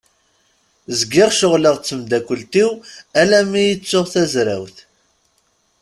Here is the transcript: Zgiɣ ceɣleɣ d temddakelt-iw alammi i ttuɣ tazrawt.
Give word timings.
Zgiɣ 0.99 1.29
ceɣleɣ 1.39 1.75
d 1.77 1.83
temddakelt-iw 1.87 2.69
alammi 3.21 3.61
i 3.71 3.75
ttuɣ 3.79 4.05
tazrawt. 4.13 4.77